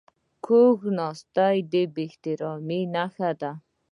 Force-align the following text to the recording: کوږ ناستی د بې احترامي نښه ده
کوږ 0.45 0.77
ناستی 0.97 1.57
د 1.71 1.73
بې 1.93 2.05
احترامي 2.09 2.81
نښه 2.93 3.29
ده 3.41 3.51